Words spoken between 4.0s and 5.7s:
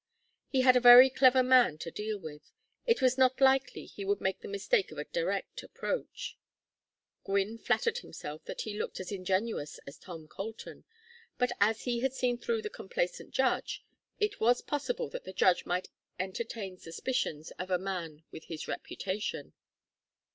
would make the mistake of a direct